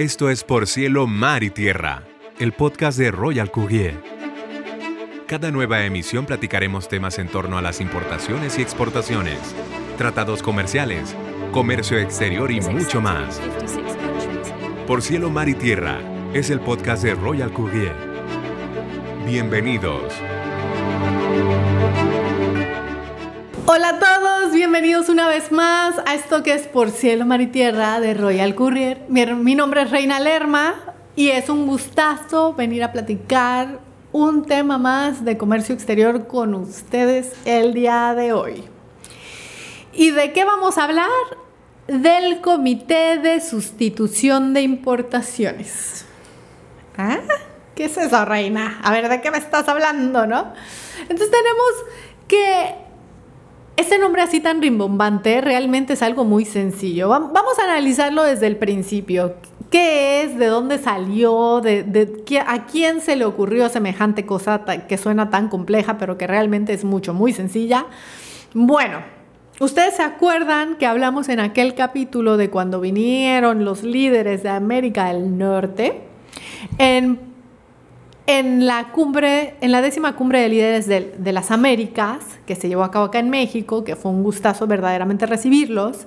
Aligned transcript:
Esto 0.00 0.30
es 0.30 0.44
Por 0.44 0.66
Cielo, 0.66 1.06
Mar 1.06 1.42
y 1.42 1.50
Tierra, 1.50 2.04
el 2.38 2.52
podcast 2.52 2.96
de 2.98 3.10
Royal 3.10 3.50
Courier. 3.50 4.02
Cada 5.26 5.50
nueva 5.50 5.84
emisión 5.84 6.24
platicaremos 6.24 6.88
temas 6.88 7.18
en 7.18 7.28
torno 7.28 7.58
a 7.58 7.60
las 7.60 7.82
importaciones 7.82 8.58
y 8.58 8.62
exportaciones, 8.62 9.38
tratados 9.98 10.42
comerciales, 10.42 11.14
comercio 11.52 11.98
exterior 11.98 12.50
y 12.50 12.62
mucho 12.62 13.02
más. 13.02 13.42
Por 14.86 15.02
Cielo, 15.02 15.28
Mar 15.28 15.50
y 15.50 15.54
Tierra 15.54 16.00
es 16.32 16.48
el 16.48 16.60
podcast 16.60 17.02
de 17.02 17.14
Royal 17.14 17.52
Courier. 17.52 17.94
Bienvenidos. 19.26 20.14
Hola 23.72 23.90
a 23.90 23.98
todos, 24.00 24.52
bienvenidos 24.52 25.08
una 25.08 25.28
vez 25.28 25.52
más 25.52 25.94
a 26.04 26.16
esto 26.16 26.42
que 26.42 26.54
es 26.54 26.66
Por 26.66 26.90
Cielo, 26.90 27.24
Mar 27.24 27.40
y 27.40 27.46
Tierra 27.46 28.00
de 28.00 28.14
Royal 28.14 28.56
Courier. 28.56 29.04
Mi, 29.08 29.54
nombre 29.54 29.82
es 29.82 29.92
Reina 29.92 30.18
Lerma 30.18 30.74
y 31.14 31.28
es 31.28 31.48
un 31.48 31.68
gustazo 31.68 32.52
venir 32.52 32.82
a 32.82 32.90
platicar 32.90 33.78
un 34.10 34.44
tema 34.44 34.78
más 34.78 35.24
de 35.24 35.38
comercio 35.38 35.72
exterior 35.72 36.26
con 36.26 36.52
ustedes 36.54 37.32
el 37.44 37.72
día 37.72 38.12
de 38.16 38.32
hoy. 38.32 38.64
¿Y 39.92 40.10
de 40.10 40.32
qué 40.32 40.44
vamos 40.44 40.76
a 40.76 40.82
hablar? 40.82 41.06
Del 41.86 42.40
Comité 42.40 43.18
de 43.18 43.40
Sustitución 43.40 44.52
de 44.52 44.62
Importaciones. 44.62 46.06
¿Ah? 46.98 47.20
¿Qué 47.76 47.84
es 47.84 47.96
eso, 47.96 48.24
Reina? 48.24 48.80
A 48.82 48.90
ver, 48.90 49.08
¿de 49.08 49.20
qué 49.20 49.30
me 49.30 49.38
estás 49.38 49.68
hablando, 49.68 50.26
no? 50.26 50.54
Entonces 51.02 51.30
tenemos 51.30 51.70
que 52.26 52.79
este 53.76 53.98
nombre 53.98 54.22
así 54.22 54.40
tan 54.40 54.60
rimbombante 54.60 55.40
realmente 55.40 55.94
es 55.94 56.02
algo 56.02 56.24
muy 56.24 56.44
sencillo. 56.44 57.08
Vamos 57.08 57.58
a 57.58 57.64
analizarlo 57.64 58.22
desde 58.24 58.46
el 58.46 58.56
principio. 58.56 59.34
¿Qué 59.70 60.22
es? 60.22 60.36
¿De 60.36 60.46
dónde 60.46 60.78
salió? 60.78 61.60
¿De, 61.60 62.24
a 62.46 62.66
quién 62.66 63.00
se 63.00 63.16
le 63.16 63.24
ocurrió 63.24 63.68
semejante 63.68 64.26
cosa 64.26 64.64
que 64.88 64.98
suena 64.98 65.30
tan 65.30 65.48
compleja, 65.48 65.96
pero 65.96 66.18
que 66.18 66.26
realmente 66.26 66.72
es 66.72 66.84
mucho, 66.84 67.14
muy 67.14 67.32
sencilla? 67.32 67.86
Bueno, 68.52 68.98
ustedes 69.60 69.94
se 69.94 70.02
acuerdan 70.02 70.76
que 70.76 70.86
hablamos 70.86 71.28
en 71.28 71.38
aquel 71.38 71.74
capítulo 71.74 72.36
de 72.36 72.50
cuando 72.50 72.80
vinieron 72.80 73.64
los 73.64 73.84
líderes 73.84 74.42
de 74.42 74.48
América 74.48 75.06
del 75.06 75.38
Norte 75.38 76.00
en 76.78 77.29
en 78.38 78.66
la 78.66 78.92
cumbre, 78.92 79.54
en 79.60 79.72
la 79.72 79.82
décima 79.82 80.14
cumbre 80.14 80.40
de 80.40 80.48
líderes 80.48 80.86
de, 80.86 81.32
las 81.32 81.50
Américas, 81.50 82.18
que 82.46 82.54
se 82.54 82.68
llevó 82.68 82.84
a 82.84 82.90
cabo 82.90 83.06
acá 83.06 83.18
en 83.18 83.30
México, 83.30 83.82
que 83.84 83.96
fue 83.96 84.10
un 84.10 84.22
gustazo 84.22 84.66
verdaderamente 84.66 85.26
recibirlos. 85.26 86.06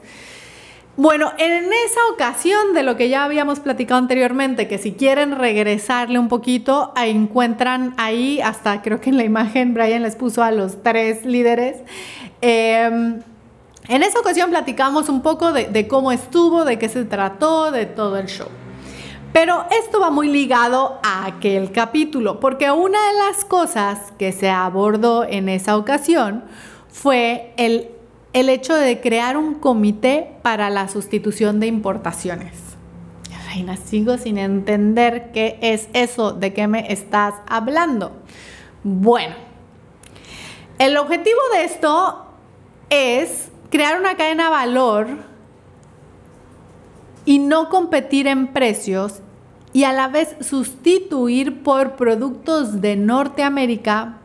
Bueno, 0.95 1.33
en 1.39 1.65
esa 1.65 1.99
ocasión 2.13 2.73
de 2.73 2.83
lo 2.83 2.95
que 2.95 3.09
ya 3.09 3.23
habíamos 3.23 3.59
platicado 3.59 3.99
anteriormente, 3.99 4.67
que 4.67 4.77
si 4.77 4.93
quieren 4.93 5.38
regresarle 5.38 6.19
un 6.19 6.27
poquito, 6.27 6.93
encuentran 6.95 7.93
ahí, 7.97 8.39
hasta 8.41 8.81
creo 8.81 9.02
que 9.02 9.09
en 9.09 9.17
la 9.17 9.23
imagen 9.23 9.73
Brian 9.73 10.03
les 10.03 10.15
puso 10.15 10.43
a 10.43 10.52
los 10.52 10.83
tres 10.83 11.25
líderes. 11.25 11.77
Eh, 12.41 13.19
en 13.87 14.03
esa 14.03 14.19
ocasión 14.19 14.49
platicamos 14.49 15.09
un 15.09 15.21
poco 15.21 15.52
de, 15.52 15.65
de 15.65 15.87
cómo 15.87 16.11
estuvo, 16.11 16.63
de 16.63 16.77
qué 16.80 16.89
se 16.89 17.05
trató, 17.05 17.71
de 17.71 17.85
todo 17.85 18.17
el 18.17 18.27
show. 18.27 18.47
Pero 19.34 19.66
esto 19.72 20.00
va 20.00 20.12
muy 20.12 20.30
ligado 20.30 21.00
a 21.02 21.26
aquel 21.26 21.72
capítulo, 21.72 22.39
porque 22.39 22.70
una 22.72 23.00
de 23.08 23.17
las 23.17 23.44
cosas 23.44 24.14
que 24.20 24.31
se 24.31 24.50
abordó 24.50 25.23
en 25.23 25.50
esa 25.50 25.76
ocasión 25.76 26.44
fue 26.88 27.52
el, 27.58 27.89
el 28.34 28.48
hecho 28.50 28.76
de 28.76 29.02
crear 29.02 29.36
un 29.36 29.56
comité 29.56 30.36
para 30.44 30.70
la 30.70 30.88
sustitución 30.88 31.59
de 31.59 31.66
importaciones. 31.66 32.54
Reina, 33.48 33.76
sigo 33.76 34.17
sin 34.17 34.38
entender 34.38 35.31
qué 35.31 35.58
es 35.61 35.89
eso, 35.94 36.34
de 36.34 36.54
qué 36.54 36.67
me 36.67 36.92
estás 36.94 37.34
hablando. 37.48 38.11
Bueno, 38.84 39.36
el 40.77 40.95
objetivo 40.98 41.39
de 41.54 41.64
esto 41.64 42.26
es 42.92 43.49
crear 43.72 43.99
una 43.99 44.16
cadena 44.16 44.45
de 44.45 44.49
valor 44.52 45.33
y 47.26 47.39
no 47.39 47.70
competir 47.70 48.28
en 48.28 48.48
precios 48.48 49.22
y 49.72 49.86
a 49.86 49.94
la 49.94 50.08
vez 50.08 50.36
sustituir 50.42 51.64
por 51.64 51.95
productos 51.95 52.82
de 52.82 52.95
Norteamérica 52.95 54.20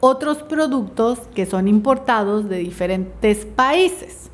otros 0.00 0.42
productos 0.42 1.20
que 1.34 1.46
son 1.46 1.68
importados 1.68 2.48
de 2.48 2.58
diferentes 2.58 3.44
países. 3.44 4.30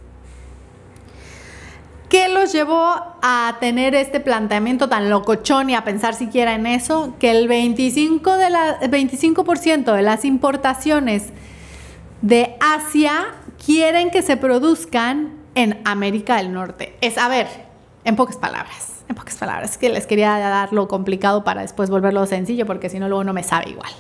¿Qué 2.09 2.28
los 2.28 2.53
llevó 2.53 2.94
a 3.21 3.56
tener 3.59 3.97
este 3.97 4.21
planteamiento 4.21 4.88
tan 4.88 5.10
locochón 5.10 5.71
y 5.71 5.75
a 5.75 5.83
pensar 5.83 6.15
siquiera 6.15 6.54
en 6.54 6.66
eso? 6.66 7.15
Que 7.19 7.33
el 7.33 7.48
25%, 7.48 8.37
de 8.37 8.50
la, 8.50 8.78
25 8.88 9.44
de 9.93 10.03
las 10.03 10.25
importaciones 10.25 11.25
de 12.22 12.56
Asia 12.60 13.34
quieren 13.65 14.10
que 14.10 14.22
se 14.22 14.37
produzcan 14.37 15.34
en 15.56 15.81
América 15.84 16.37
del 16.37 16.53
Norte. 16.53 16.94
Es, 17.00 17.19
a 17.19 17.27
ver, 17.27 17.66
en 18.06 18.14
pocas 18.14 18.36
palabras, 18.36 19.04
en 19.08 19.16
pocas 19.16 19.34
palabras, 19.34 19.76
que 19.76 19.88
les 19.88 20.06
quería 20.06 20.38
dar 20.38 20.72
lo 20.72 20.86
complicado 20.86 21.42
para 21.42 21.62
después 21.62 21.90
volverlo 21.90 22.24
sencillo, 22.24 22.64
porque 22.64 22.88
si 22.88 23.00
no, 23.00 23.08
luego 23.08 23.24
no 23.24 23.32
me 23.32 23.42
sabe 23.42 23.70
igual. 23.70 23.90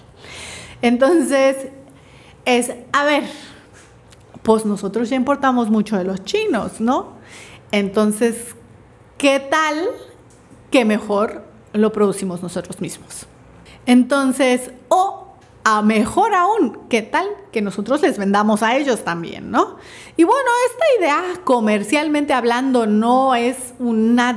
Entonces, 0.80 1.68
es, 2.44 2.72
a 2.92 3.04
ver, 3.04 3.24
pues 4.44 4.64
nosotros 4.64 5.10
ya 5.10 5.16
importamos 5.16 5.70
mucho 5.70 5.98
de 5.98 6.04
los 6.04 6.24
chinos, 6.24 6.80
¿no? 6.80 7.14
Entonces, 7.72 8.54
¿qué 9.18 9.40
tal 9.40 9.88
que 10.70 10.84
mejor 10.84 11.44
lo 11.72 11.90
producimos 11.90 12.44
nosotros 12.44 12.80
mismos? 12.80 13.26
Entonces, 13.86 14.70
o 14.88 15.25
a 15.68 15.82
mejor 15.82 16.32
aún, 16.32 16.78
¿qué 16.88 17.02
tal 17.02 17.26
que 17.50 17.60
nosotros 17.60 18.00
les 18.00 18.18
vendamos 18.18 18.62
a 18.62 18.76
ellos 18.76 19.02
también, 19.02 19.50
no? 19.50 19.78
Y 20.16 20.22
bueno, 20.22 20.48
esta 20.70 20.84
idea 21.00 21.40
comercialmente 21.42 22.32
hablando 22.32 22.86
no 22.86 23.34
es 23.34 23.74
una 23.80 24.36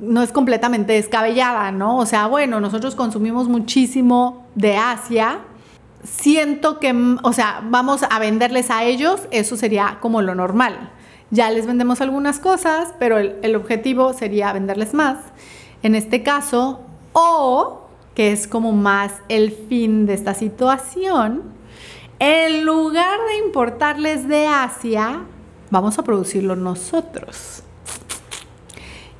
no 0.00 0.22
es 0.22 0.30
completamente 0.30 0.92
descabellada, 0.92 1.72
¿no? 1.72 1.98
O 1.98 2.06
sea, 2.06 2.28
bueno, 2.28 2.60
nosotros 2.60 2.94
consumimos 2.94 3.48
muchísimo 3.48 4.46
de 4.54 4.76
Asia. 4.76 5.40
Siento 6.04 6.78
que, 6.78 6.94
o 7.24 7.32
sea, 7.32 7.60
vamos 7.64 8.04
a 8.08 8.16
venderles 8.20 8.70
a 8.70 8.84
ellos, 8.84 9.22
eso 9.32 9.56
sería 9.56 9.98
como 10.00 10.22
lo 10.22 10.36
normal. 10.36 10.92
Ya 11.32 11.50
les 11.50 11.66
vendemos 11.66 12.00
algunas 12.00 12.38
cosas, 12.38 12.94
pero 13.00 13.18
el, 13.18 13.34
el 13.42 13.56
objetivo 13.56 14.12
sería 14.12 14.52
venderles 14.52 14.94
más. 14.94 15.18
En 15.82 15.96
este 15.96 16.22
caso, 16.22 16.82
o 17.14 17.87
que 18.18 18.32
es 18.32 18.48
como 18.48 18.72
más 18.72 19.12
el 19.28 19.52
fin 19.52 20.04
de 20.04 20.14
esta 20.14 20.34
situación, 20.34 21.44
en 22.18 22.64
lugar 22.64 23.16
de 23.28 23.46
importarles 23.46 24.26
de 24.26 24.44
Asia, 24.44 25.20
vamos 25.70 26.00
a 26.00 26.02
producirlo 26.02 26.56
nosotros. 26.56 27.62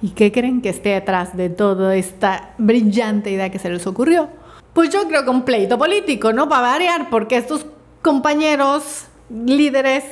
¿Y 0.03 0.09
qué 0.09 0.32
creen 0.32 0.62
que 0.62 0.70
esté 0.70 0.88
detrás 0.88 1.36
de 1.36 1.48
toda 1.48 1.94
esta 1.94 2.56
brillante 2.59 3.31
idea 3.31 3.53
que 3.53 3.60
se 3.60 3.70
les 3.70 3.86
ocurrió? 3.86 4.31
Pues 4.72 4.91
yo 4.91 5.06
creo 5.06 5.22
que 5.22 5.30
un 5.30 5.42
pleito 5.42 5.78
político, 5.78 6.32
¿no? 6.32 6.48
Para 6.48 6.62
variar, 6.62 7.09
porque 7.09 7.36
estos 7.36 7.66
compañeros 8.03 9.06
líderes 9.30 10.03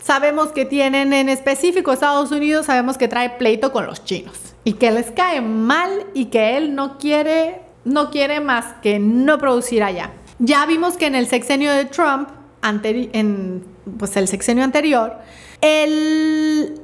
sabemos 0.00 0.52
que 0.52 0.64
tienen 0.64 1.12
en 1.12 1.28
específico 1.28 1.92
Estados 1.92 2.30
Unidos, 2.30 2.66
sabemos 2.66 2.96
que 2.96 3.08
trae 3.08 3.30
pleito 3.30 3.72
con 3.72 3.86
los 3.86 4.04
chinos 4.04 4.38
y 4.62 4.74
que 4.74 4.92
les 4.92 5.10
cae 5.10 5.40
mal 5.40 6.06
y 6.14 6.26
que 6.26 6.56
él 6.56 6.76
no 6.76 6.96
quiere 6.98 7.65
no 7.86 8.10
quiere 8.10 8.40
más 8.40 8.74
que 8.82 8.98
no 8.98 9.38
producir 9.38 9.82
allá. 9.82 10.10
Ya 10.38 10.66
vimos 10.66 10.98
que 10.98 11.06
en 11.06 11.14
el 11.14 11.26
sexenio 11.26 11.72
de 11.72 11.86
Trump, 11.86 12.28
en 12.62 13.64
pues 13.98 14.16
el 14.16 14.28
sexenio 14.28 14.64
anterior, 14.64 15.14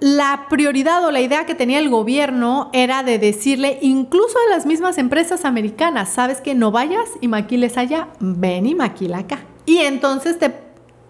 la 0.01 0.47
prioridad 0.49 1.05
o 1.05 1.11
la 1.11 1.21
idea 1.21 1.45
que 1.45 1.55
tenía 1.55 1.79
el 1.79 1.91
gobierno 1.91 2.71
era 2.73 3.03
de 3.03 3.19
decirle 3.19 3.79
incluso 3.83 4.37
a 4.47 4.55
las 4.55 4.65
mismas 4.65 4.97
empresas 4.99 5.45
americanas, 5.45 6.09
sabes 6.09 6.41
que 6.41 6.55
no 6.55 6.71
vayas 6.71 7.11
y 7.21 7.29
maquiles 7.29 7.77
allá, 7.77 8.09
ven 8.21 8.67
y 8.67 8.75
maquila 8.75 9.19
acá. 9.19 9.41
Y 9.67 9.79
entonces 9.79 10.39
te, 10.39 10.55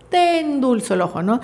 te 0.08 0.40
endulzo 0.40 0.94
el 0.94 1.02
ojo, 1.02 1.22
¿no? 1.22 1.40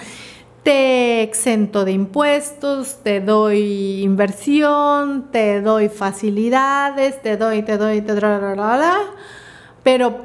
Te 0.69 1.23
exento 1.23 1.87
de 1.87 1.93
impuestos, 1.93 2.99
te 3.03 3.23
doy 3.23 4.03
inversión, 4.03 5.31
te 5.33 5.63
doy 5.63 5.89
facilidades, 5.89 7.23
te 7.23 7.39
doy, 7.39 7.63
te 7.63 7.79
doy, 7.79 8.03
te 8.03 8.15
doy, 8.15 8.59
pero 9.83 10.21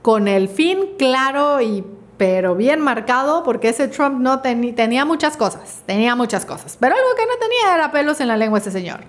con 0.00 0.28
el 0.28 0.48
fin 0.48 0.90
claro 0.96 1.60
y 1.60 1.82
pero 2.16 2.54
bien 2.54 2.78
marcado, 2.78 3.42
porque 3.42 3.70
ese 3.70 3.88
Trump 3.88 4.20
no 4.20 4.40
tenía 4.40 5.04
muchas 5.04 5.36
cosas, 5.36 5.82
tenía 5.84 6.14
muchas 6.14 6.46
cosas, 6.46 6.76
pero 6.78 6.94
algo 6.94 7.08
que 7.16 7.26
no 7.26 7.36
tenía 7.40 7.74
era 7.74 7.90
pelos 7.90 8.20
en 8.20 8.28
la 8.28 8.36
lengua 8.36 8.60
ese 8.60 8.70
señor. 8.70 9.00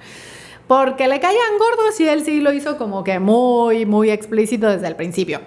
Porque 0.66 1.08
le 1.08 1.20
caían 1.20 1.60
gordos 1.60 2.00
y 2.00 2.08
él 2.08 2.26
sí 2.26 2.42
lo 2.42 2.52
hizo 2.52 2.80
como 2.80 3.04
que 3.04 3.20
muy, 3.20 3.86
muy 3.86 4.10
explícito 4.10 4.66
desde 4.66 4.88
el 4.88 4.96
principio. 4.96 5.40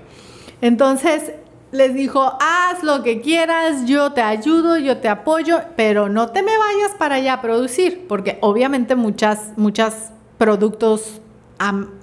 Entonces, 0.61 1.33
les 1.73 1.95
dijo, 1.95 2.37
haz 2.39 2.83
lo 2.83 3.03
que 3.03 3.23
quieras, 3.23 3.87
yo 3.87 4.13
te 4.13 4.21
ayudo, 4.21 4.77
yo 4.77 4.99
te 4.99 5.09
apoyo, 5.09 5.63
pero 5.75 6.11
no 6.11 6.29
te 6.29 6.43
me 6.43 6.53
vayas 6.57 6.93
para 6.99 7.17
allá 7.17 7.35
a 7.35 7.41
producir, 7.41 8.07
porque 8.07 8.39
obviamente 8.43 8.95
muchas, 8.95 9.53
muchos 9.57 9.95
productos 10.37 11.21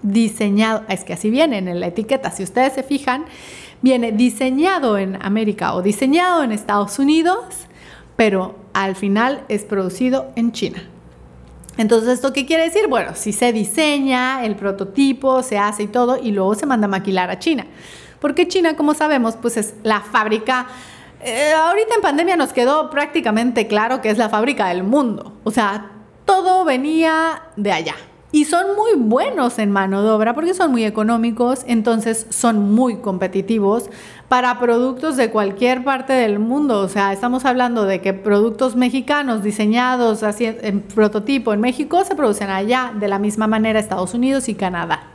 diseñado, 0.02 0.84
es 0.90 1.04
que 1.04 1.14
así 1.14 1.30
viene 1.30 1.60
en 1.60 1.80
la 1.80 1.88
etiqueta, 1.88 2.32
si 2.32 2.44
ustedes 2.44 2.74
se 2.74 2.82
fijan, 2.82 3.26
viene 3.82 4.12
diseñado 4.12 4.98
en 4.98 5.18
América 5.22 5.76
o 5.76 5.82
diseñado 5.82 6.44
en 6.44 6.52
Estados 6.52 6.98
Unidos, 6.98 7.46
pero 8.16 8.56
al 8.74 8.96
final 8.96 9.44
es 9.50 9.64
producido 9.64 10.32
en 10.36 10.52
China. 10.52 10.84
Entonces, 11.78 12.16
¿esto 12.16 12.34
qué 12.34 12.46
quiere 12.46 12.64
decir? 12.64 12.88
Bueno, 12.90 13.12
si 13.16 13.32
se 13.32 13.54
diseña 13.54 14.44
el 14.44 14.56
prototipo, 14.56 15.44
se 15.44 15.58
hace 15.58 15.84
y 15.84 15.88
todo, 15.88 16.18
y 16.22 16.32
luego 16.32 16.56
se 16.56 16.66
manda 16.66 16.86
a 16.86 16.90
maquilar 16.90 17.30
a 17.30 17.40
China. 17.40 17.68
Porque 18.20 18.48
China, 18.48 18.76
como 18.76 18.94
sabemos, 18.94 19.36
pues 19.36 19.58
es 19.58 19.74
la 19.84 20.02
fábrica 20.02 20.68
eh, 21.22 21.52
ahorita 21.54 21.96
en 21.96 22.02
pandemia 22.02 22.38
nos 22.38 22.54
quedó 22.54 22.90
prácticamente 22.90 23.68
claro 23.68 24.00
que 24.02 24.10
es 24.10 24.18
la 24.18 24.30
fábrica 24.30 24.70
del 24.70 24.84
mundo. 24.84 25.34
O 25.44 25.52
sea, 25.52 25.92
todo 26.26 26.64
venía 26.64 27.42
de 27.58 27.72
allá. 27.72 27.96
Y 28.32 28.46
son 28.46 28.76
muy 28.76 28.92
buenos 28.96 29.58
en 29.58 29.72
mano 29.72 30.04
de 30.04 30.10
obra 30.12 30.36
porque 30.36 30.54
son 30.54 30.70
muy 30.70 30.86
económicos, 30.86 31.64
entonces 31.66 32.28
son 32.30 32.74
muy 32.74 32.98
competitivos 32.98 33.90
para 34.28 34.60
productos 34.60 35.18
de 35.18 35.32
cualquier 35.32 35.84
parte 35.84 36.14
del 36.14 36.38
mundo. 36.38 36.80
O 36.82 36.88
sea, 36.88 37.12
estamos 37.12 37.44
hablando 37.46 37.86
de 37.86 38.02
que 38.02 38.14
productos 38.14 38.76
mexicanos 38.76 39.42
diseñados 39.42 40.22
así 40.22 40.46
en 40.46 40.82
prototipo 40.82 41.54
en 41.54 41.60
México 41.60 42.06
se 42.06 42.16
producen 42.16 42.52
allá 42.52 42.94
de 42.98 43.08
la 43.08 43.18
misma 43.18 43.48
manera 43.48 43.80
Estados 43.80 44.14
Unidos 44.14 44.48
y 44.48 44.54
Canadá. 44.54 45.08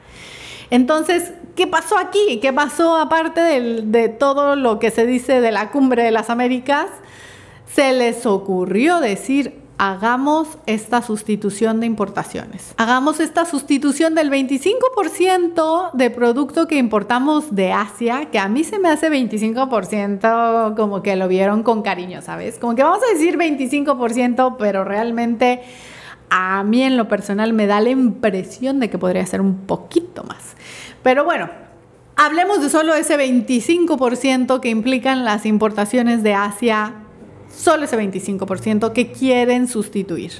Entonces, 0.75 1.32
¿qué 1.55 1.69
pasó 1.69 1.97
aquí? 1.97 2.41
¿Qué 2.43 2.53
pasó 2.53 2.97
aparte 2.97 3.41
de, 3.41 4.09
todo 4.09 4.56
lo 4.56 4.81
que 4.81 4.91
se 4.91 5.06
dice 5.06 5.41
de 5.41 5.53
la 5.53 5.71
cumbre 5.71 6.03
de 6.03 6.11
las 6.11 6.31
Américas? 6.31 6.88
Se 7.73 7.93
les 7.93 8.26
ocurrió 8.26 8.99
decir, 8.99 9.61
hagamos 9.79 10.49
esta 10.67 11.00
sustitución 11.00 11.79
de 11.79 11.87
importaciones. 11.87 12.75
Hagamos 12.76 13.21
esta 13.21 13.44
sustitución 13.44 14.17
del 14.17 14.32
25% 14.32 15.93
de 15.93 16.11
producto 16.11 16.67
que 16.67 16.75
importamos 16.75 17.55
de 17.55 17.73
Asia, 17.73 18.31
que 18.32 18.41
a 18.41 18.49
mí 18.49 18.65
se 18.65 18.81
me 18.81 18.88
hace 18.88 19.11
25% 19.11 20.75
como 20.75 21.05
que 21.05 21.15
lo 21.15 21.29
vieron 21.29 21.62
con 21.62 21.82
cariño, 21.82 22.20
¿sabes? 22.20 22.59
Como 22.59 22.75
que 22.75 22.82
vamos 22.82 22.99
a 23.09 23.12
decir 23.12 23.38
25%, 23.38 24.56
pero 24.59 24.82
realmente 24.82 25.62
a 26.36 26.64
mí 26.64 26.82
en 26.82 26.96
lo 26.96 27.06
personal 27.06 27.52
me 27.52 27.69
da 27.69 27.81
la 27.81 27.90
impresión 27.90 28.81
de 28.81 28.90
que 28.90 28.98
podría 28.98 29.25
ser 29.25 29.40
un 29.40 29.66
poquito 29.66 30.25
más. 30.25 30.56
Pero 31.04 31.25
bueno, 31.25 31.48
hablemos 32.16 32.60
de 32.60 32.70
solo 32.70 32.92
ese 32.94 33.16
25% 33.16 34.58
que 34.58 34.69
implican 34.69 35.25
las 35.25 35.46
importaciones 35.46 36.25
de 36.25 36.34
Asia, 36.34 36.92
solo 37.56 37.84
ese 37.84 37.96
25% 37.96 38.92
que 38.92 39.12
quieren 39.12 39.69
sustituir. 39.69 40.32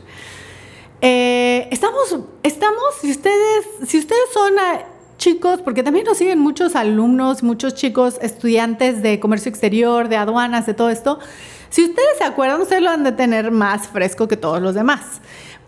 Eh, 1.01 1.69
estamos, 1.71 2.19
estamos, 2.43 2.83
si 3.01 3.13
ustedes, 3.13 3.65
si 3.87 4.01
ustedes 4.01 4.25
son 4.33 4.53
ah, 4.59 4.87
chicos, 5.17 5.63
porque 5.63 5.85
también 5.85 6.07
nos 6.07 6.19
siguen 6.19 6.41
muchos 6.41 6.75
alumnos, 6.75 7.45
muchos 7.45 7.77
chicos 7.77 8.19
estudiantes 8.21 9.01
de 9.01 9.21
comercio 9.21 9.49
exterior, 9.49 10.09
de 10.09 10.17
aduanas, 10.17 10.67
de 10.67 10.75
todo 10.75 10.91
esto, 10.91 11.21
si 11.71 11.85
ustedes 11.85 12.19
se 12.19 12.25
acuerdan, 12.25 12.61
ustedes 12.61 12.83
lo 12.83 12.91
han 12.91 13.05
de 13.05 13.13
tener 13.13 13.53
más 13.53 13.87
fresco 13.87 14.27
que 14.27 14.37
todos 14.37 14.61
los 14.61 14.75
demás. 14.75 15.21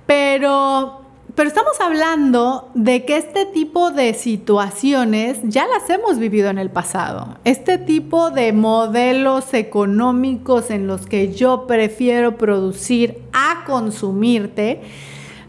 Pero, 0.06 1.00
pero 1.34 1.48
estamos 1.48 1.80
hablando 1.80 2.70
de 2.74 3.04
que 3.04 3.16
este 3.16 3.44
tipo 3.44 3.90
de 3.90 4.14
situaciones 4.14 5.38
ya 5.42 5.66
las 5.66 5.90
hemos 5.90 6.18
vivido 6.18 6.48
en 6.48 6.58
el 6.58 6.70
pasado. 6.70 7.38
Este 7.44 7.76
tipo 7.76 8.30
de 8.30 8.52
modelos 8.52 9.52
económicos 9.52 10.70
en 10.70 10.86
los 10.86 11.06
que 11.06 11.34
yo 11.34 11.66
prefiero 11.66 12.36
producir 12.36 13.20
a 13.32 13.64
consumirte, 13.66 14.82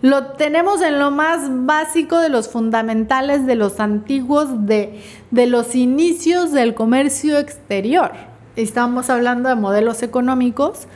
lo 0.01 0.27
tenemos 0.33 0.81
en 0.81 0.99
lo 0.99 1.11
más 1.11 1.41
básico 1.65 2.19
de 2.19 2.29
los 2.29 2.49
fundamentales 2.49 3.45
de 3.45 3.55
los 3.55 3.79
antiguos, 3.79 4.65
de, 4.65 5.01
de 5.31 5.47
los 5.47 5.75
inicios 5.75 6.51
del 6.51 6.73
comercio 6.73 7.37
exterior. 7.37 8.11
Estamos 8.55 9.11
hablando 9.11 9.49
de 9.49 9.55
modelos 9.55 10.01
económicos 10.01 10.87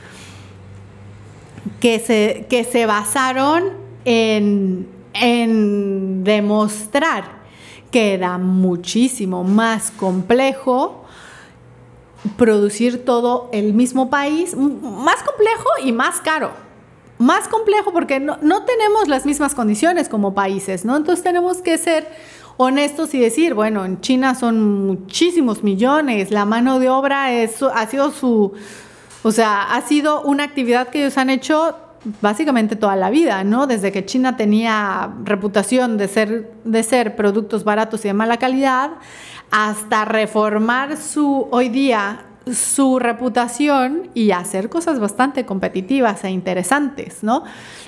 que 1.80 1.98
se, 1.98 2.46
que 2.48 2.64
se 2.64 2.86
basaron 2.86 3.64
en, 4.04 4.88
en 5.14 6.24
demostrar 6.24 7.42
que 7.90 8.14
era 8.14 8.38
muchísimo 8.38 9.44
más 9.44 9.90
complejo 9.90 11.04
producir 12.36 13.04
todo 13.04 13.50
el 13.52 13.74
mismo 13.74 14.10
país, 14.10 14.56
más 14.56 15.22
complejo 15.22 15.68
y 15.84 15.92
más 15.92 16.20
caro. 16.20 16.50
Más 17.18 17.46
complejo 17.46 17.92
porque 17.92 18.18
no, 18.18 18.38
no, 18.42 18.64
tenemos 18.64 19.06
las 19.06 19.26
mismas 19.26 19.54
condiciones 19.54 20.08
como 20.08 20.34
países, 20.34 20.84
¿no? 20.84 20.96
Entonces 20.96 21.22
tenemos 21.22 21.58
que 21.58 21.78
ser 21.78 22.08
honestos 22.56 23.14
y 23.14 23.20
decir, 23.20 23.54
bueno, 23.54 23.84
en 23.84 24.00
China 24.00 24.34
son 24.34 24.86
muchísimos 24.86 25.62
millones, 25.62 26.30
la 26.30 26.44
mano 26.44 26.78
de 26.80 26.88
obra 26.88 27.32
es, 27.32 27.62
ha 27.62 27.86
sido 27.86 28.10
su, 28.10 28.52
o 29.22 29.32
sea, 29.32 29.74
ha 29.74 29.80
sido 29.82 30.22
una 30.22 30.44
actividad 30.44 30.88
que 30.88 31.00
ellos 31.00 31.18
han 31.18 31.30
hecho 31.30 31.76
básicamente 32.20 32.76
toda 32.76 32.96
la 32.96 33.10
vida, 33.10 33.44
¿no? 33.44 33.66
Desde 33.66 33.92
que 33.92 34.04
China 34.04 34.36
tenía 34.36 35.12
reputación 35.24 35.96
de 35.96 36.08
ser, 36.08 36.52
de 36.64 36.82
ser 36.82 37.14
productos 37.14 37.64
baratos 37.64 38.04
y 38.04 38.08
de 38.08 38.14
mala 38.14 38.38
calidad, 38.38 38.90
hasta 39.50 40.04
reformar 40.04 40.96
su 40.96 41.48
hoy 41.50 41.68
día 41.68 42.26
su 42.50 42.98
reputación 42.98 44.10
y 44.14 44.32
hacer 44.32 44.68
cosas 44.68 44.98
bastante 44.98 45.46
competitivas 45.46 46.24
e 46.24 46.30
interesantes, 46.30 47.22
¿no? 47.22 47.44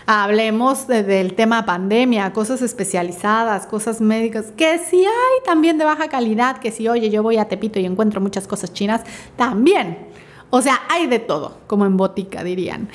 Hablemos 0.07 0.87
del 0.87 1.35
tema 1.35 1.65
pandemia, 1.67 2.33
cosas 2.33 2.63
especializadas, 2.63 3.67
cosas 3.67 4.01
médicas, 4.01 4.53
que 4.57 4.79
si 4.79 5.05
hay 5.05 5.45
también 5.45 5.79
de 5.79 5.85
baja 5.85 6.09
calidad, 6.09 6.59
que 6.59 6.71
si, 6.71 6.89
oye, 6.89 7.11
yo 7.11 7.23
voy 7.23 7.39
a 7.39 7.47
Tepito 7.47 7.81
y 7.81 7.87
encuentro 7.87 8.21
muchas 8.21 8.47
cosas 8.47 8.73
chinas, 8.73 9.01
también. 9.37 10.07
O 10.51 10.63
sea, 10.63 10.83
hay 10.89 11.07
de 11.07 11.19
todo, 11.19 11.59
como 11.67 11.87
en 11.87 11.97
botica 11.97 12.45
dirían. 12.45 12.89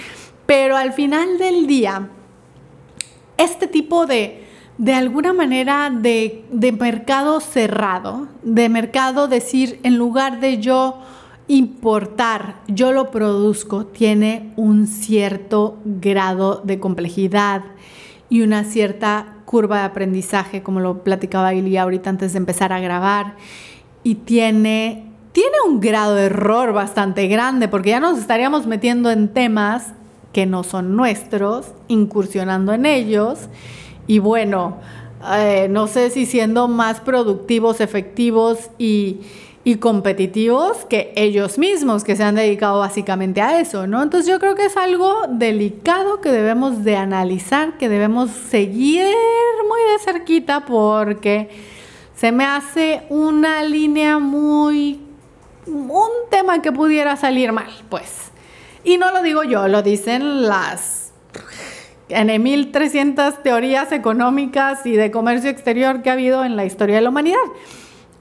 Pero 0.45 0.77
al 0.77 0.93
final 0.93 1.37
del 1.37 1.67
día, 1.67 2.09
este 3.37 3.67
tipo 3.67 4.05
de, 4.05 4.45
de 4.77 4.93
alguna 4.93 5.33
manera, 5.33 5.89
de, 5.89 6.45
de 6.51 6.71
mercado 6.71 7.39
cerrado, 7.39 8.27
de 8.43 8.69
mercado 8.69 9.27
decir, 9.27 9.79
en 9.83 9.97
lugar 9.97 10.39
de 10.39 10.59
yo 10.59 10.99
importar, 11.47 12.61
yo 12.67 12.91
lo 12.91 13.11
produzco, 13.11 13.85
tiene 13.85 14.53
un 14.55 14.87
cierto 14.87 15.77
grado 15.83 16.61
de 16.63 16.79
complejidad 16.79 17.63
y 18.29 18.41
una 18.41 18.63
cierta 18.63 19.35
curva 19.45 19.79
de 19.79 19.85
aprendizaje, 19.85 20.61
como 20.61 20.79
lo 20.79 21.03
platicaba 21.03 21.55
Ilia 21.55 21.81
ahorita 21.81 22.11
antes 22.11 22.33
de 22.33 22.37
empezar 22.37 22.71
a 22.71 22.79
grabar, 22.79 23.35
y 24.03 24.15
tiene 24.15 25.08
tiene 25.39 25.55
un 25.65 25.79
grado 25.79 26.15
de 26.15 26.25
error 26.25 26.73
bastante 26.73 27.29
grande 27.29 27.69
porque 27.69 27.91
ya 27.91 28.01
nos 28.01 28.19
estaríamos 28.19 28.67
metiendo 28.67 29.09
en 29.09 29.29
temas 29.29 29.93
que 30.33 30.45
no 30.45 30.65
son 30.65 30.97
nuestros, 30.97 31.67
incursionando 31.87 32.73
en 32.73 32.85
ellos 32.85 33.47
y 34.05 34.19
bueno, 34.19 34.79
eh, 35.31 35.67
no 35.69 35.87
sé 35.87 36.09
si 36.09 36.25
siendo 36.25 36.67
más 36.67 36.99
productivos, 36.99 37.79
efectivos 37.79 38.69
y, 38.77 39.21
y 39.63 39.75
competitivos 39.75 40.83
que 40.89 41.13
ellos 41.15 41.57
mismos 41.57 42.03
que 42.03 42.17
se 42.17 42.23
han 42.25 42.35
dedicado 42.35 42.79
básicamente 42.79 43.39
a 43.39 43.61
eso, 43.61 43.87
¿no? 43.87 44.03
Entonces 44.03 44.29
yo 44.29 44.39
creo 44.41 44.55
que 44.55 44.65
es 44.65 44.75
algo 44.75 45.21
delicado 45.29 46.19
que 46.19 46.33
debemos 46.33 46.83
de 46.83 46.97
analizar, 46.97 47.77
que 47.77 47.87
debemos 47.87 48.29
seguir 48.29 49.05
muy 49.69 49.79
de 49.93 49.99
cerquita 50.03 50.65
porque 50.65 51.49
se 52.13 52.33
me 52.33 52.43
hace 52.43 53.03
una 53.07 53.63
línea 53.63 54.19
muy 54.19 55.05
un 55.69 56.29
tema 56.29 56.61
que 56.61 56.71
pudiera 56.71 57.15
salir 57.15 57.51
mal, 57.51 57.71
pues. 57.89 58.31
Y 58.83 58.97
no 58.97 59.11
lo 59.11 59.21
digo 59.21 59.43
yo, 59.43 59.67
lo 59.67 59.81
dicen 59.81 60.47
las 60.47 61.09
en 62.09 62.41
1300 62.41 63.43
teorías 63.43 63.91
económicas 63.91 64.85
y 64.85 64.93
de 64.93 65.11
comercio 65.11 65.49
exterior 65.49 66.01
que 66.01 66.09
ha 66.09 66.13
habido 66.13 66.43
en 66.43 66.55
la 66.55 66.65
historia 66.65 66.95
de 66.95 67.01
la 67.01 67.09
humanidad. 67.09 67.37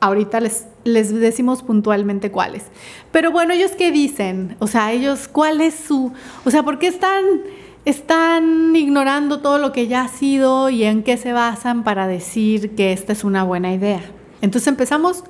Ahorita 0.01 0.41
les, 0.41 0.67
les 0.85 1.13
decimos 1.13 1.63
puntualmente 1.63 2.31
cuáles. 2.31 2.65
Pero 3.11 3.33
bueno, 3.33 3.55
ellos 3.55 3.73
qué 3.73 3.91
dicen? 3.91 4.57
O 4.61 4.67
sea, 4.67 4.93
ellos, 4.93 5.27
¿cuál 5.27 5.61
es 5.61 5.75
su... 5.75 6.13
O 6.45 6.51
sea, 6.51 6.63
¿por 6.63 6.79
qué 6.79 6.87
están, 6.87 7.25
están 7.85 8.77
ignorando 8.77 9.41
todo 9.41 9.59
lo 9.59 9.73
que 9.73 9.89
ya 9.89 10.03
ha 10.03 10.09
sido 10.09 10.69
y 10.69 10.85
en 10.85 11.03
qué 11.03 11.17
se 11.17 11.33
basan 11.33 11.83
para 11.83 12.07
decir 12.07 12.77
que 12.77 12.93
esta 12.93 13.13
es 13.13 13.25
una 13.25 13.43
buena 13.43 13.73
idea? 13.73 14.03
Entonces 14.41 14.69
empezamos 14.69 15.25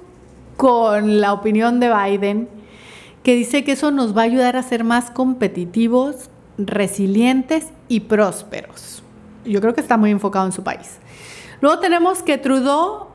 con 0.59 1.21
la 1.21 1.33
opinión 1.33 1.79
de 1.79 1.89
Biden, 1.89 2.49
que 3.23 3.37
dice 3.37 3.63
que 3.63 3.73
eso 3.73 3.93
nos 3.93 4.15
va 4.17 4.23
a 4.23 4.25
ayudar 4.25 4.57
a 4.57 4.63
ser 4.65 4.83
más 4.83 5.13
competitivos, 5.13 6.31
resilientes 6.59 7.69
y 7.87 8.01
prósperos. 8.01 9.05
Yo 9.45 9.61
creo 9.61 9.73
que 9.73 9.81
está 9.81 9.97
muy 9.97 10.11
enfocado 10.11 10.47
en 10.47 10.53
su 10.53 10.65
país. 10.65 10.99
Luego 11.61 11.79
tenemos 11.79 12.25
que 12.25 12.39
Trudeau 12.39 13.07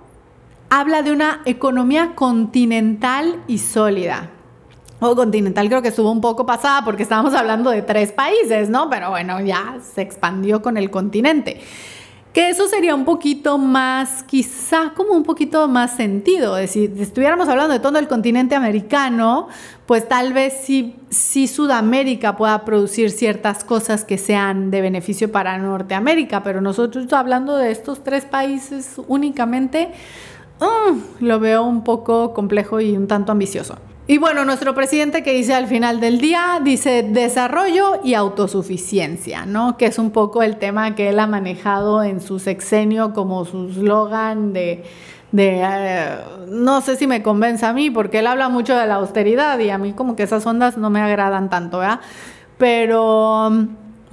habla 0.69 1.01
de 1.01 1.11
una 1.11 1.41
economía 1.43 2.15
continental 2.15 3.43
y 3.47 3.57
sólida. 3.57 4.29
O 5.01 5.13
continental 5.13 5.67
creo 5.67 5.81
que 5.81 5.89
estuvo 5.89 6.09
un 6.11 6.21
poco 6.21 6.45
pasada 6.45 6.85
porque 6.85 7.03
estábamos 7.03 7.33
hablando 7.33 7.71
de 7.71 7.81
tres 7.81 8.13
países, 8.13 8.69
¿no? 8.69 8.89
Pero 8.89 9.09
bueno, 9.09 9.41
ya 9.41 9.79
se 9.81 10.01
expandió 10.01 10.61
con 10.61 10.77
el 10.77 10.89
continente. 10.89 11.59
Que 12.33 12.49
eso 12.49 12.67
sería 12.67 12.95
un 12.95 13.05
poquito 13.05 13.59
más, 13.59 14.23
quizá 14.23 14.93
como 14.95 15.13
un 15.13 15.21
poquito 15.21 15.67
más 15.67 15.95
sentido. 15.95 16.57
Es 16.57 16.73
decir, 16.73 16.91
si 16.95 17.03
estuviéramos 17.03 17.47
hablando 17.47 17.73
de 17.73 17.79
todo 17.79 17.99
el 17.99 18.07
continente 18.07 18.55
americano, 18.55 19.49
pues 19.85 20.07
tal 20.07 20.33
vez 20.33 20.55
sí, 20.63 20.95
Sudamérica 21.47 22.35
pueda 22.35 22.65
producir 22.65 23.11
ciertas 23.11 23.63
cosas 23.63 24.03
que 24.03 24.17
sean 24.17 24.71
de 24.71 24.81
beneficio 24.81 25.31
para 25.31 25.59
Norteamérica, 25.59 26.41
pero 26.41 26.59
nosotros 26.59 27.13
hablando 27.13 27.55
de 27.55 27.69
estos 27.69 28.03
tres 28.03 28.25
países 28.25 28.95
únicamente, 29.07 29.91
mm, 30.59 31.23
lo 31.23 31.39
veo 31.39 31.63
un 31.63 31.83
poco 31.83 32.33
complejo 32.33 32.81
y 32.81 32.97
un 32.97 33.07
tanto 33.07 33.31
ambicioso. 33.31 33.77
Y 34.05 34.17
bueno, 34.17 34.43
nuestro 34.43 34.75
presidente 34.75 35.23
que 35.23 35.31
dice 35.31 35.53
al 35.53 35.67
final 35.67 36.01
del 36.01 36.19
día, 36.19 36.59
dice 36.61 37.03
desarrollo 37.03 38.01
y 38.03 38.15
autosuficiencia, 38.15 39.45
¿no? 39.45 39.77
Que 39.77 39.85
es 39.85 39.97
un 39.97 40.11
poco 40.11 40.43
el 40.43 40.57
tema 40.57 40.93
que 40.93 41.07
él 41.07 41.19
ha 41.21 41.27
manejado 41.27 42.03
en 42.03 42.19
su 42.19 42.37
sexenio 42.37 43.13
como 43.13 43.45
su 43.45 43.69
slogan 43.69 44.51
de, 44.51 44.83
eh, 45.37 46.17
no 46.49 46.81
sé 46.81 46.97
si 46.97 47.07
me 47.07 47.23
convence 47.23 47.65
a 47.65 47.71
mí, 47.71 47.89
porque 47.89 48.19
él 48.19 48.27
habla 48.27 48.49
mucho 48.49 48.75
de 48.75 48.85
la 48.87 48.95
austeridad 48.95 49.57
y 49.59 49.69
a 49.69 49.77
mí 49.77 49.93
como 49.93 50.17
que 50.17 50.23
esas 50.23 50.45
ondas 50.45 50.77
no 50.77 50.89
me 50.89 50.99
agradan 50.99 51.49
tanto, 51.49 51.79
¿verdad? 51.79 52.01
Pero 52.57 53.51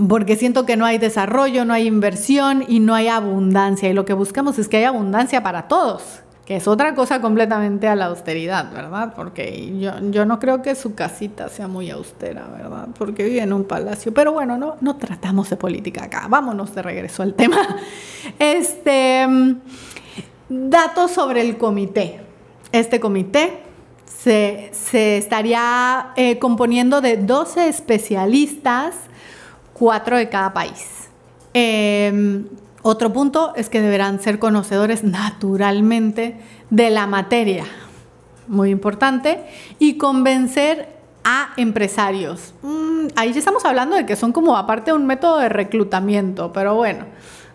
porque 0.08 0.36
siento 0.36 0.66
que 0.66 0.76
no 0.76 0.86
hay 0.86 0.98
desarrollo, 0.98 1.64
no 1.64 1.74
hay 1.74 1.88
inversión 1.88 2.64
y 2.68 2.78
no 2.78 2.94
hay 2.94 3.08
abundancia. 3.08 3.88
Y 3.88 3.92
lo 3.92 4.04
que 4.04 4.12
buscamos 4.12 4.56
es 4.60 4.68
que 4.68 4.76
haya 4.76 4.90
abundancia 4.90 5.42
para 5.42 5.66
todos 5.66 6.22
es 6.50 6.66
otra 6.66 6.96
cosa 6.96 7.20
completamente 7.20 7.86
a 7.86 7.94
la 7.94 8.06
austeridad, 8.06 8.72
¿verdad? 8.72 9.12
Porque 9.14 9.78
yo, 9.78 9.92
yo 10.10 10.24
no 10.24 10.40
creo 10.40 10.62
que 10.62 10.74
su 10.74 10.96
casita 10.96 11.48
sea 11.48 11.68
muy 11.68 11.90
austera, 11.90 12.48
¿verdad? 12.48 12.88
Porque 12.98 13.22
vive 13.22 13.40
en 13.40 13.52
un 13.52 13.62
palacio. 13.62 14.12
Pero 14.12 14.32
bueno, 14.32 14.58
no, 14.58 14.74
no 14.80 14.96
tratamos 14.96 15.48
de 15.48 15.56
política 15.56 16.06
acá. 16.06 16.26
Vámonos 16.28 16.74
de 16.74 16.82
regreso 16.82 17.22
al 17.22 17.34
tema. 17.34 17.58
Este, 18.38 19.26
datos 20.48 21.12
sobre 21.12 21.40
el 21.40 21.56
comité. 21.56 22.20
Este 22.72 22.98
comité 23.00 23.62
se, 24.04 24.70
estaría 25.16 26.12
eh, 26.16 26.38
componiendo 26.38 27.00
de 27.00 27.16
12 27.16 27.68
especialistas, 27.68 28.94
cuatro 29.72 30.16
de 30.16 30.28
cada 30.28 30.52
país. 30.52 31.08
Eh, 31.54 32.42
otro 32.82 33.12
punto 33.12 33.52
es 33.56 33.68
que 33.68 33.80
deberán 33.80 34.20
ser 34.20 34.38
conocedores 34.38 35.04
naturalmente 35.04 36.40
de 36.70 36.90
la 36.90 37.06
materia, 37.06 37.64
muy 38.48 38.70
importante, 38.70 39.44
y 39.78 39.98
convencer 39.98 40.88
a 41.22 41.52
empresarios. 41.58 42.54
Mm, 42.62 43.08
ahí 43.16 43.32
ya 43.32 43.38
estamos 43.38 43.64
hablando 43.66 43.96
de 43.96 44.06
que 44.06 44.16
son 44.16 44.32
como 44.32 44.56
aparte 44.56 44.92
un 44.92 45.06
método 45.06 45.38
de 45.38 45.50
reclutamiento, 45.50 46.52
pero 46.52 46.74
bueno, 46.74 47.04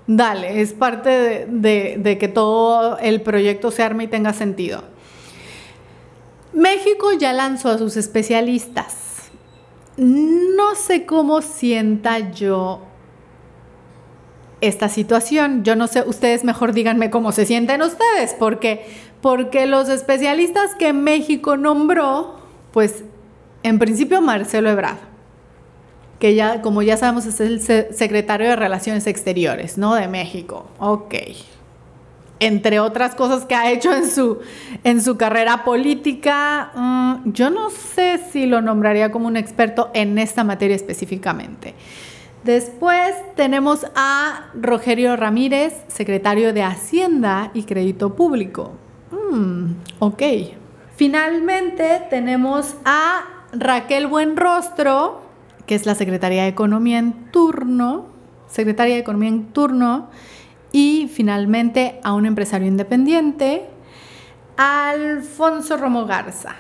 dale, 0.06 0.62
es 0.62 0.74
parte 0.74 1.48
de, 1.50 1.98
de 1.98 2.18
que 2.20 2.28
todo 2.28 3.00
el 3.00 3.22
proyecto 3.22 3.72
se 3.72 3.82
arme 3.82 4.04
y 4.04 4.08
tenga 4.08 4.32
sentido. 4.34 4.84
México 6.54 7.12
ya 7.14 7.34
lanzó 7.34 7.70
a 7.70 7.78
sus 7.80 7.98
especialistas. 7.98 9.32
No 9.98 10.76
sé 10.76 11.06
cómo 11.06 11.42
sienta 11.42 12.32
yo 12.32 12.82
esta 14.62 14.90
situación. 14.90 15.64
Yo 15.64 15.76
no 15.76 15.88
sé, 15.88 16.04
ustedes 16.06 16.44
mejor 16.44 16.74
díganme 16.74 17.10
cómo 17.10 17.32
se 17.32 17.46
sienten 17.46 17.82
ustedes, 17.82 18.36
porque, 18.38 18.86
porque 19.22 19.66
los 19.66 19.90
especialistas 19.90 20.76
que 20.76 20.94
México 20.94 21.58
nombró, 21.58 22.36
pues 22.72 23.04
en 23.64 23.80
principio 23.80 24.22
Marcelo 24.22 24.70
Ebrard, 24.70 24.98
que 26.20 26.36
ya, 26.36 26.62
como 26.62 26.82
ya 26.82 26.98
sabemos, 26.98 27.26
es 27.26 27.40
el 27.40 27.62
secretario 27.62 28.48
de 28.48 28.56
Relaciones 28.56 29.06
Exteriores, 29.08 29.78
¿no? 29.78 29.96
De 29.96 30.08
México. 30.08 30.68
Ok. 30.80 31.16
Entre 32.40 32.80
otras 32.80 33.16
cosas 33.16 33.46
que 33.46 33.56
ha 33.56 33.72
hecho 33.72 33.94
en 33.94 34.10
su, 34.10 34.40
en 34.84 35.02
su 35.02 35.18
carrera 35.18 35.64
política, 35.64 36.72
mm, 36.76 37.32
yo 37.32 37.50
no 37.50 37.70
sé 37.70 38.20
si 38.32 38.46
lo 38.46 38.62
nombraría 38.62 39.12
como 39.12 39.28
un 39.28 39.38
experto 39.38 39.90
en 39.94 40.18
esta 40.18 40.44
materia 40.44 40.76
específicamente. 40.76 41.74
Después 42.46 43.16
tenemos 43.36 43.88
a 43.96 44.52
Rogerio 44.54 45.16
Ramírez, 45.16 45.74
secretario 45.88 46.54
de 46.54 46.62
Hacienda 46.62 47.50
y 47.56 47.64
Crédito 47.64 48.16
Público. 48.16 48.74
Mm, 49.10 49.72
ok. 49.98 50.22
Finalmente 50.96 52.04
tenemos 52.12 52.76
a 52.86 53.24
Raquel 53.52 54.06
Buenrostro, 54.06 55.24
que 55.66 55.74
es 55.74 55.88
la 55.88 55.96
secretaria 55.96 56.44
de 56.44 56.50
Economía 56.50 57.00
en 57.00 57.32
turno, 57.32 58.06
secretaria 58.48 58.94
de 58.94 59.02
Economía 59.02 59.30
en 59.30 59.48
turno, 59.48 60.12
y 60.72 61.10
finalmente 61.12 62.00
a 62.04 62.14
un 62.14 62.28
empresario 62.28 62.68
independiente, 62.68 63.66
Alfonso 64.56 65.78
Romo 65.78 66.06
Garza, 66.06 66.54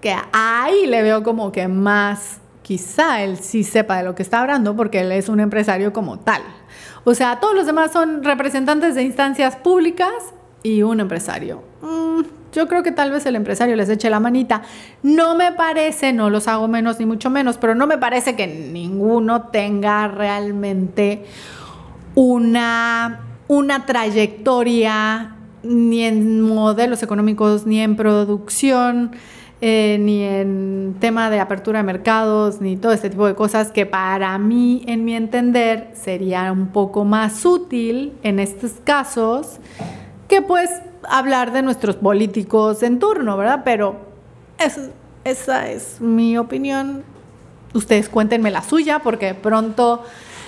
que 0.00 0.16
ahí 0.32 0.86
le 0.88 1.00
veo 1.02 1.22
como 1.22 1.52
que 1.52 1.68
más 1.68 2.40
quizá 2.68 3.22
él 3.22 3.38
sí 3.38 3.64
sepa 3.64 3.96
de 3.96 4.02
lo 4.02 4.14
que 4.14 4.22
está 4.22 4.42
hablando 4.42 4.76
porque 4.76 5.00
él 5.00 5.10
es 5.10 5.30
un 5.30 5.40
empresario 5.40 5.94
como 5.94 6.18
tal. 6.18 6.42
O 7.04 7.14
sea, 7.14 7.40
todos 7.40 7.54
los 7.54 7.64
demás 7.64 7.92
son 7.92 8.22
representantes 8.22 8.94
de 8.94 9.04
instancias 9.04 9.56
públicas 9.56 10.12
y 10.62 10.82
un 10.82 11.00
empresario. 11.00 11.62
Mm, 11.80 12.24
yo 12.52 12.68
creo 12.68 12.82
que 12.82 12.92
tal 12.92 13.10
vez 13.10 13.24
el 13.24 13.36
empresario 13.36 13.74
les 13.74 13.88
eche 13.88 14.10
la 14.10 14.20
manita. 14.20 14.60
No 15.02 15.34
me 15.34 15.50
parece, 15.52 16.12
no 16.12 16.28
los 16.28 16.46
hago 16.46 16.68
menos 16.68 16.98
ni 16.98 17.06
mucho 17.06 17.30
menos, 17.30 17.56
pero 17.56 17.74
no 17.74 17.86
me 17.86 17.96
parece 17.96 18.36
que 18.36 18.46
ninguno 18.46 19.44
tenga 19.44 20.06
realmente 20.06 21.24
una, 22.14 23.20
una 23.48 23.86
trayectoria 23.86 25.36
ni 25.62 26.02
en 26.02 26.42
modelos 26.42 27.02
económicos 27.02 27.64
ni 27.64 27.80
en 27.80 27.96
producción 27.96 29.12
eh, 29.60 29.98
ni 30.00 30.22
en 30.22 30.96
tema 31.00 31.30
de 31.30 31.40
apertura 31.40 31.80
de 31.80 31.82
mercados, 31.82 32.60
ni 32.60 32.76
todo 32.76 32.92
este 32.92 33.10
tipo 33.10 33.26
de 33.26 33.34
cosas 33.34 33.72
que 33.72 33.86
para 33.86 34.38
mí, 34.38 34.84
en 34.86 35.04
mi 35.04 35.14
entender, 35.14 35.90
sería 35.94 36.52
un 36.52 36.68
poco 36.68 37.04
más 37.04 37.44
útil 37.44 38.12
en 38.22 38.38
estos 38.38 38.72
casos 38.84 39.58
que 40.28 40.42
pues 40.42 40.70
hablar 41.08 41.52
de 41.52 41.62
nuestros 41.62 41.96
políticos 41.96 42.82
en 42.82 42.98
turno, 42.98 43.36
¿verdad? 43.36 43.62
Pero 43.64 43.96
esa 45.24 45.68
es 45.68 46.00
mi 46.00 46.38
opinión. 46.38 47.02
Ustedes 47.74 48.08
cuéntenme 48.08 48.50
la 48.50 48.62
suya 48.62 49.00
porque 49.00 49.34
pronto 49.34 50.04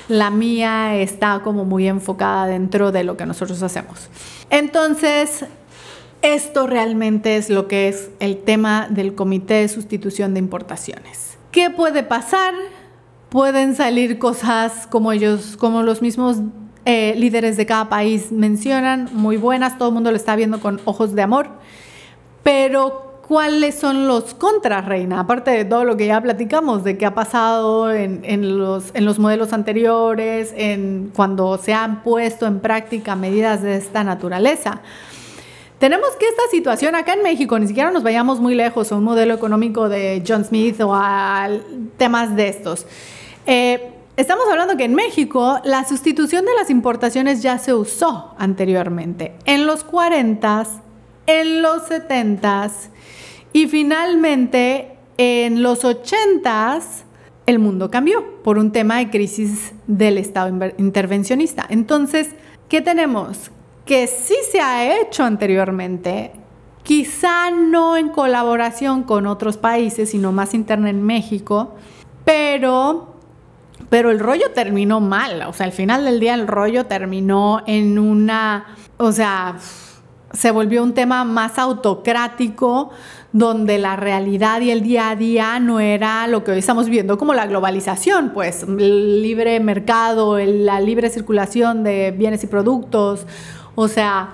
la 0.09 0.31
mía 0.31 0.97
está 0.97 1.41
como 1.43 1.65
muy 1.65 1.87
enfocada 1.87 2.47
dentro 2.47 2.93
de 2.93 3.05
lo 3.05 3.17
que 3.17 3.27
nosotros 3.27 3.63
hacemos. 3.63 4.09
Entonces, 4.51 5.45
esto 6.23 6.67
realmente 6.67 7.37
es 7.37 7.51
lo 7.51 7.69
que 7.69 7.89
es 7.89 8.11
el 8.21 8.39
tema 8.39 8.89
del 8.91 9.15
Comité 9.15 9.55
de 9.55 9.69
Sustitución 9.69 10.35
de 10.35 10.41
Importaciones. 10.41 11.39
¿Qué 11.51 11.71
puede 11.71 12.03
pasar? 12.03 12.55
Pueden 13.29 13.75
salir 13.75 14.19
cosas 14.19 14.87
como 14.87 15.13
ellos, 15.13 15.57
como 15.57 15.83
los 15.83 16.03
mismos 16.03 16.39
eh, 16.85 17.15
líderes 17.17 17.57
de 17.57 17.67
cada 17.67 17.89
país 17.89 18.33
mencionan, 18.33 19.09
muy 19.13 19.37
buenas, 19.37 19.79
todo 19.79 19.89
el 19.89 19.95
mundo 19.95 20.11
lo 20.11 20.17
está 20.17 20.37
viendo 20.37 20.61
con 20.61 20.81
ojos 20.85 21.15
de 21.15 21.23
amor, 21.23 21.49
pero 22.43 23.21
¿cuáles 23.29 23.77
son 23.77 24.09
los 24.09 24.35
contras, 24.35 24.87
Reina? 24.87 25.21
Aparte 25.21 25.51
de 25.53 25.65
todo 25.65 25.85
lo 25.85 25.97
que 25.97 26.07
ya 26.07 26.21
platicamos, 26.21 26.83
de 26.83 26.99
qué 26.99 27.07
ha 27.07 27.15
pasado 27.15 27.93
en, 27.93 28.59
los, 28.59 28.91
en 28.95 29.05
los 29.05 29.19
modelos 29.19 29.53
anteriores, 29.53 30.53
en 30.57 31.13
cuando 31.15 31.59
se 31.59 31.73
han 31.73 32.03
puesto 32.03 32.47
en 32.47 32.61
práctica 32.61 33.15
medidas 33.15 33.63
de 33.63 33.77
esta 33.77 34.03
naturaleza. 34.03 34.81
Tenemos 35.81 36.11
que 36.17 36.29
esta 36.29 36.43
situación 36.51 36.95
acá 36.95 37.15
en 37.15 37.23
México, 37.23 37.59
ni 37.59 37.67
siquiera 37.67 37.91
nos 37.91 38.03
vayamos 38.03 38.39
muy 38.39 38.55
lejos 38.55 38.93
a 38.93 38.97
un 38.97 39.05
modelo 39.05 39.33
económico 39.33 39.89
de 39.89 40.23
John 40.29 40.45
Smith 40.45 40.79
o 40.83 40.95
a 40.95 41.49
temas 41.97 42.37
de 42.37 42.49
estos. 42.49 42.85
Eh, 43.47 43.91
estamos 44.19 44.45
hablando 44.51 44.77
que 44.77 44.85
en 44.85 44.95
México 44.95 45.59
la 45.65 45.89
sustitución 45.89 46.45
de 46.45 46.55
las 46.55 46.69
importaciones 46.69 47.41
ya 47.41 47.57
se 47.57 47.73
usó 47.73 48.35
anteriormente, 48.37 49.33
en 49.47 49.67
los 49.67 49.87
40s, 49.87 50.69
en 51.27 51.63
los 51.63 51.89
70s 51.89 52.91
y 53.55 53.67
finalmente 53.67 54.99
en 55.17 55.63
los 55.63 55.85
80s 55.85 57.05
el 57.47 57.59
mundo 57.59 57.91
cambió 57.91 58.43
por 58.43 58.59
un 58.59 58.71
tema 58.71 58.99
de 58.99 59.09
crisis 59.09 59.73
del 59.87 60.19
Estado 60.19 60.55
intervencionista. 60.77 61.65
Entonces, 61.71 62.35
¿qué 62.69 62.83
tenemos? 62.83 63.51
Que 63.91 64.07
sí 64.07 64.37
se 64.53 64.61
ha 64.61 65.01
hecho 65.01 65.25
anteriormente, 65.25 66.31
quizá 66.85 67.51
no 67.51 67.97
en 67.97 68.11
colaboración 68.11 69.03
con 69.03 69.27
otros 69.27 69.57
países, 69.57 70.11
sino 70.11 70.31
más 70.31 70.55
interna 70.55 70.91
en 70.91 71.03
México, 71.03 71.75
pero, 72.25 73.17
pero 73.89 74.13
el 74.13 74.21
rollo 74.21 74.53
terminó 74.55 75.01
mal, 75.01 75.43
o 75.43 75.53
sea, 75.53 75.67
al 75.67 75.73
final 75.73 76.05
del 76.05 76.21
día 76.21 76.35
el 76.35 76.47
rollo 76.47 76.87
terminó 76.87 77.65
en 77.67 77.99
una, 77.99 78.77
o 78.97 79.11
sea, 79.11 79.57
se 80.33 80.53
volvió 80.53 80.85
un 80.85 80.95
tema 80.95 81.25
más 81.25 81.59
autocrático, 81.59 82.91
donde 83.33 83.79
la 83.79 83.97
realidad 83.97 84.61
y 84.61 84.71
el 84.71 84.83
día 84.83 85.11
a 85.11 85.17
día 85.17 85.59
no 85.59 85.81
era 85.81 86.29
lo 86.29 86.45
que 86.45 86.53
hoy 86.53 86.59
estamos 86.59 86.89
viendo 86.89 87.19
como 87.19 87.35
la 87.35 87.47
globalización, 87.47 88.31
pues 88.35 88.63
el 88.63 89.21
libre 89.21 89.59
mercado, 89.59 90.39
la 90.39 90.81
libre 90.81 91.11
circulación 91.11 91.83
de 91.83 92.13
bienes 92.13 92.45
y 92.45 92.47
productos, 92.47 93.27
o 93.75 93.89
sea, 93.89 94.31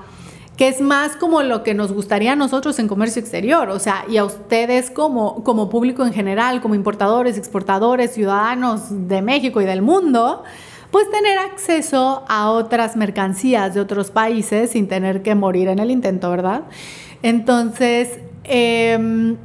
que 0.57 0.69
es 0.69 0.81
más 0.81 1.17
como 1.17 1.43
lo 1.43 1.63
que 1.63 1.75
nos 1.75 1.93
gustaría 1.93 2.33
a 2.33 2.37
nosotros 2.37 2.79
en 2.79 2.89
comercio 2.89 3.21
exterior, 3.21 3.69
o 3.69 3.79
sea, 3.79 4.05
y 4.09 4.17
a 4.17 4.25
ustedes 4.25 4.91
como, 4.91 5.45
como 5.45 5.69
público 5.69 6.05
en 6.05 6.15
general, 6.15 6.63
como 6.63 6.75
importadores, 6.75 7.37
exportadores, 7.37 8.15
ciudadanos 8.15 8.85
de 8.91 9.21
México 9.21 9.61
y 9.61 9.67
del 9.67 9.83
mundo, 9.83 10.45
pues 10.91 11.11
tener 11.11 11.39
acceso 11.39 12.25
a 12.29 12.51
otras 12.51 12.97
mercancías 12.97 13.75
de 13.75 13.81
otros 13.81 14.11
países 14.11 14.71
sin 14.71 14.89
tener 14.89 15.23
que 15.23 15.35
morir 15.35 15.69
en 15.69 15.79
el 15.79 15.91
intento, 15.91 16.31
¿verdad? 16.31 16.63
Entonces, 17.23 18.19
em, 18.45 19.37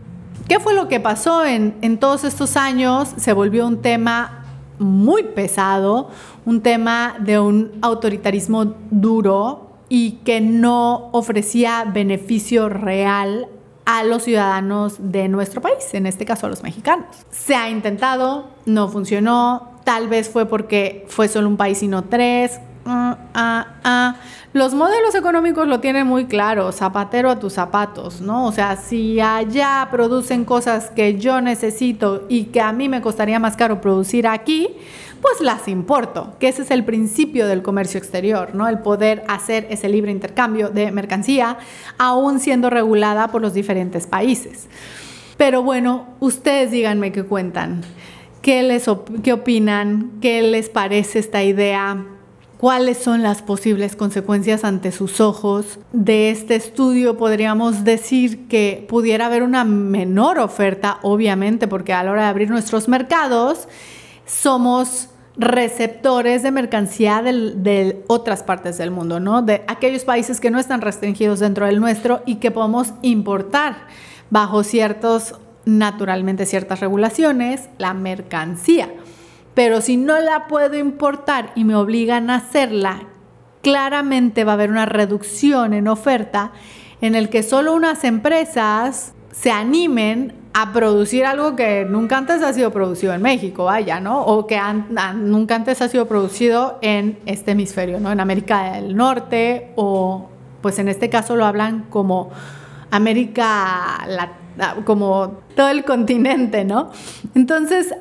¿qué 0.48 0.62
fue 0.62 0.74
lo 0.74 0.88
que 0.88 1.02
pasó 1.02 1.46
en, 1.46 1.76
en 1.82 1.98
todos 1.98 2.24
estos 2.24 2.56
años? 2.56 3.10
Se 3.18 3.34
volvió 3.34 3.68
un 3.68 3.82
tema 3.82 4.46
muy 4.80 5.24
pesado, 5.24 6.10
un 6.46 6.62
tema 6.62 7.16
de 7.20 7.38
un 7.40 7.72
autoritarismo 7.82 8.76
duro 8.90 9.71
y 9.94 10.20
que 10.24 10.40
no 10.40 11.10
ofrecía 11.12 11.84
beneficio 11.84 12.70
real 12.70 13.50
a 13.84 14.06
los 14.06 14.24
ciudadanos 14.24 14.96
de 15.00 15.28
nuestro 15.28 15.60
país, 15.60 15.94
en 15.94 16.06
este 16.06 16.24
caso 16.24 16.46
a 16.46 16.50
los 16.50 16.64
mexicanos. 16.64 17.08
Se 17.30 17.56
ha 17.56 17.70
intentado, 17.70 18.48
no 18.66 18.88
funcionó, 18.88 19.72
Tal 19.84 20.08
vez 20.08 20.30
fue 20.30 20.46
porque 20.46 21.06
fue 21.08 21.28
solo 21.28 21.48
un 21.48 21.58
país 21.58 21.82
y 21.82 21.88
no 21.88 22.04
tres. 22.04 22.60
Ah, 22.86 23.18
ah, 23.34 23.68
ah. 23.84 24.16
Los 24.54 24.74
modelos 24.74 25.16
económicos 25.16 25.68
lo 25.68 25.80
tienen 25.80 26.08
muy 26.08 26.26
claro, 26.26 26.72
zapatero 26.72 27.30
a 27.30 27.40
tus 27.40 27.54
zapatos, 27.54 28.22
¿no? 28.22 28.46
O 28.46 28.52
sea, 28.52 28.76
si 28.76 29.20
allá 29.20 29.88
producen 29.90 30.46
cosas 30.46 30.90
que 30.90 31.18
yo 31.18 31.42
necesito 31.42 32.26
y 32.28 32.46
que 32.46 32.60
a 32.62 32.74
mí 32.74 32.90
me 32.90 33.02
costaría 33.02 33.40
más 33.40 33.56
caro 33.56 33.82
producir 33.82 34.28
aquí, 34.28 34.70
pues 35.22 35.40
las 35.42 35.68
importo, 35.68 36.36
que 36.40 36.48
ese 36.48 36.64
es 36.64 36.72
el 36.72 36.84
principio 36.84 37.48
del 37.48 37.62
comercio 37.62 37.98
exterior, 38.00 38.56
¿no? 38.56 38.68
El 38.68 38.80
poder 38.80 39.24
hacer 39.28 39.68
ese 39.70 39.88
libre 39.88 40.12
intercambio 40.12 40.70
de 40.70 40.92
mercancía, 40.92 41.58
aún 41.98 42.40
siendo 42.40 42.70
regulada 42.70 43.28
por 43.30 43.42
los 43.42 43.54
diferentes 43.54 44.08
países. 44.08 44.68
Pero 45.38 45.64
bueno, 45.64 46.08
ustedes 46.20 46.72
díganme 46.72 47.12
qué 47.12 47.24
cuentan. 47.24 47.82
¿Qué, 48.42 48.64
les 48.64 48.90
¿Qué 49.24 49.34
opinan? 49.34 50.12
¿Qué 50.22 50.42
les 50.42 50.70
parece 50.70 51.20
esta 51.20 51.44
idea? 51.44 52.06
¿Cuáles 52.58 52.98
son 52.98 53.24
las 53.24 53.42
posibles 53.42 53.96
consecuencias 53.96 54.64
ante 54.64 54.92
sus 54.92 55.20
ojos 55.20 55.80
de 55.94 56.30
este 56.30 56.56
estudio? 56.56 57.18
Podríamos 57.18 57.84
decir 57.84 58.48
que 58.48 58.86
pudiera 58.88 59.28
haber 59.28 59.42
una 59.44 59.64
menor 59.64 60.38
oferta, 60.38 61.00
obviamente, 61.02 61.68
porque 61.68 61.94
a 61.94 62.04
la 62.04 62.12
hora 62.12 62.24
de 62.24 62.30
abrir 62.30 62.50
nuestros 62.50 62.88
mercados 62.88 63.68
somos 64.28 65.10
receptores 65.42 66.44
de 66.44 66.52
mercancía 66.52 67.22
de 67.24 68.04
otras 68.08 68.44
partes 68.44 68.78
del 68.78 68.92
mundo, 68.92 69.20
¿no? 69.20 69.42
De 69.42 69.64
aquellos 69.68 70.06
países 70.06 70.40
que 70.40 70.52
no 70.52 70.60
están 70.60 70.82
restringidos 70.82 71.40
dentro 71.40 71.66
del 71.66 71.80
nuestro 71.80 72.22
y 72.26 72.36
que 72.36 72.52
podemos 72.52 72.94
importar 73.02 73.88
bajo 74.30 74.64
ciertos 74.64 75.36
naturalmente 75.66 76.46
ciertas 76.46 76.80
regulaciones, 76.80 77.70
la 77.78 77.94
mercancía. 77.94 78.90
Pero 79.54 79.82
si 79.82 79.98
no 79.98 80.20
la 80.20 80.48
puedo 80.48 80.78
importar 80.78 81.52
y 81.56 81.66
me 81.66 81.76
obligan 81.76 82.30
a 82.30 82.36
hacerla, 82.36 83.08
claramente 83.62 84.44
va 84.44 84.54
a 84.54 84.56
haber 84.56 84.72
una 84.72 84.86
reducción 84.86 85.74
en 85.74 85.88
oferta 85.88 86.52
en 87.02 87.16
el 87.16 87.30
que 87.30 87.44
solo 87.44 87.74
unas 87.74 88.04
empresas 88.04 89.14
se 89.32 89.52
animen 89.52 90.34
a 90.54 90.74
producir 90.74 91.26
algo 91.26 91.56
que 91.56 91.86
nunca 91.90 92.18
antes 92.18 92.44
ha 92.44 92.52
sido 92.52 92.72
producido 92.72 93.14
en 93.14 93.22
México, 93.22 93.66
vaya, 93.66 94.00
¿no? 94.00 94.22
O 94.22 94.48
que 94.48 94.60
nunca 95.16 95.56
antes 95.56 95.82
ha 95.82 95.88
sido 95.88 96.08
producido 96.08 96.78
en 96.82 97.20
este 97.26 97.52
hemisferio, 97.52 98.00
¿no? 98.00 98.12
En 98.12 98.20
América 98.20 98.74
del 98.74 98.96
Norte 98.96 99.72
o, 99.76 100.30
pues 100.62 100.78
en 100.80 100.90
este 100.90 101.10
caso 101.10 101.36
lo 101.36 101.46
hablan 101.46 101.86
como 101.90 102.32
América 102.90 104.00
como 104.84 105.40
todo 105.56 105.70
el 105.70 105.86
continente, 105.86 106.66
¿no? 106.66 106.92
Entonces, 107.34 107.94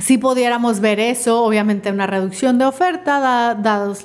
si 0.00 0.16
pudiéramos 0.16 0.80
ver 0.80 0.98
eso, 0.98 1.44
obviamente 1.44 1.92
una 1.92 2.06
reducción 2.06 2.56
de 2.56 2.64
oferta, 2.64 3.54
dados 3.54 4.04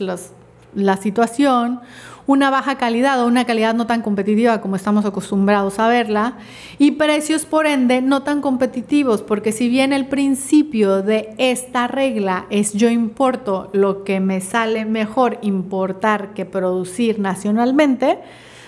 la 0.74 0.98
situación, 0.98 1.80
una 2.28 2.50
baja 2.50 2.78
calidad 2.78 3.22
o 3.24 3.26
una 3.26 3.46
calidad 3.46 3.74
no 3.74 3.88
tan 3.88 4.02
competitiva 4.02 4.62
como 4.62 4.76
estamos 4.76 5.06
acostumbrados 5.06 5.80
a 5.80 5.88
verla, 5.88 6.38
y 6.78 6.92
precios 6.92 7.46
por 7.46 7.66
ende 7.66 8.02
no 8.02 8.22
tan 8.22 8.42
competitivos, 8.42 9.22
porque 9.22 9.54
si 9.54 9.70
bien 9.70 9.94
el 9.94 10.08
principio 10.08 11.02
de 11.02 11.34
esta 11.38 11.88
regla 11.88 12.46
es 12.50 12.74
yo 12.74 12.90
importo 12.90 13.70
lo 13.72 14.04
que 14.04 14.20
me 14.20 14.42
sale 14.42 14.86
mejor 14.86 15.40
importar 15.42 16.34
que 16.34 16.46
producir 16.46 17.20
nacionalmente, 17.20 18.20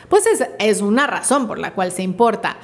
pues 0.07 0.23
es, 0.57 0.81
una 0.81 1.05
razón 1.05 1.45
por 1.45 1.59
la 1.59 1.73
cual 1.73 1.91
se 1.91 2.01
importa. 2.01 2.57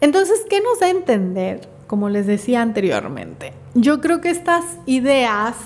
Entonces, 0.00 0.40
¿qué 0.48 0.60
nos 0.60 0.80
da 0.80 0.86
a 0.86 0.90
entender? 0.90 1.68
Como 1.86 2.08
les 2.08 2.26
decía 2.26 2.62
anteriormente, 2.62 3.52
yo 3.74 4.00
creo 4.00 4.20
que 4.20 4.30
estas 4.30 4.64
ideas 4.86 5.56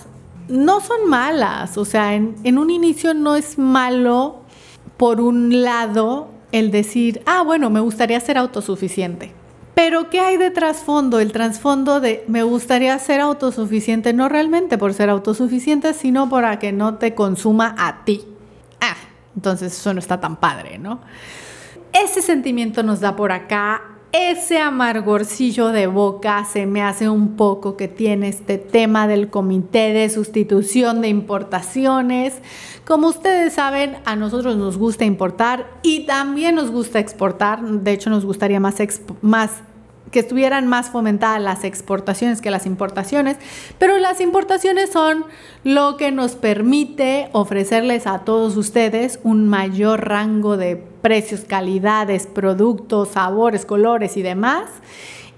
no 0.48 0.80
son 0.80 1.08
malas, 1.08 1.76
o 1.78 1.84
sea, 1.84 2.14
en, 2.14 2.34
en, 2.42 2.58
un 2.58 2.70
inicio 2.70 3.14
no 3.14 3.36
es 3.36 3.58
malo, 3.58 4.45
por 4.96 5.20
un 5.20 5.62
lado, 5.62 6.30
el 6.52 6.70
decir, 6.70 7.22
ah, 7.26 7.42
bueno, 7.42 7.70
me 7.70 7.80
gustaría 7.80 8.18
ser 8.20 8.38
autosuficiente. 8.38 9.32
Pero 9.74 10.08
¿qué 10.08 10.20
hay 10.20 10.38
de 10.38 10.50
trasfondo? 10.50 11.20
El 11.20 11.32
trasfondo 11.32 12.00
de 12.00 12.24
me 12.28 12.42
gustaría 12.42 12.98
ser 12.98 13.20
autosuficiente, 13.20 14.14
no 14.14 14.28
realmente 14.28 14.78
por 14.78 14.94
ser 14.94 15.10
autosuficiente, 15.10 15.92
sino 15.92 16.30
para 16.30 16.58
que 16.58 16.72
no 16.72 16.94
te 16.94 17.14
consuma 17.14 17.74
a 17.76 18.04
ti. 18.04 18.24
Ah, 18.80 18.96
entonces 19.34 19.78
eso 19.78 19.92
no 19.92 19.98
está 19.98 20.18
tan 20.18 20.36
padre, 20.36 20.78
¿no? 20.78 21.00
Ese 21.92 22.22
sentimiento 22.22 22.82
nos 22.82 23.00
da 23.00 23.16
por 23.16 23.32
acá, 23.32 23.82
ese 24.16 24.58
amargorcillo 24.58 25.68
de 25.68 25.86
boca 25.86 26.44
se 26.44 26.66
me 26.66 26.82
hace 26.82 27.08
un 27.08 27.36
poco 27.36 27.76
que 27.76 27.88
tiene 27.88 28.28
este 28.28 28.56
tema 28.58 29.06
del 29.06 29.28
comité 29.28 29.92
de 29.92 30.08
sustitución 30.08 31.02
de 31.02 31.08
importaciones. 31.08 32.34
Como 32.86 33.08
ustedes 33.08 33.52
saben, 33.54 33.96
a 34.04 34.16
nosotros 34.16 34.56
nos 34.56 34.78
gusta 34.78 35.04
importar 35.04 35.66
y 35.82 36.06
también 36.06 36.54
nos 36.54 36.70
gusta 36.70 36.98
exportar. 36.98 37.62
De 37.62 37.92
hecho, 37.92 38.08
nos 38.08 38.24
gustaría 38.24 38.58
más, 38.58 38.76
que 40.10 40.18
estuvieran 40.20 40.66
más 40.66 40.90
fomentadas 40.90 41.42
las 41.42 41.64
exportaciones 41.64 42.40
que 42.40 42.50
las 42.50 42.64
importaciones, 42.64 43.36
pero 43.78 43.98
las 43.98 44.20
importaciones 44.20 44.90
son 44.90 45.26
lo 45.62 45.96
que 45.96 46.10
nos 46.10 46.36
permite 46.36 47.28
ofrecerles 47.32 48.06
a 48.06 48.20
todos 48.20 48.56
ustedes 48.56 49.20
un 49.24 49.48
mayor 49.48 50.08
rango 50.08 50.56
de 50.56 50.76
precios, 51.06 51.42
calidades, 51.42 52.26
productos, 52.26 53.10
sabores, 53.10 53.64
colores 53.64 54.16
y 54.16 54.22
demás. 54.22 54.64